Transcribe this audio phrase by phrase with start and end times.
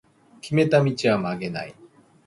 [0.41, 1.75] 決めた道は曲げない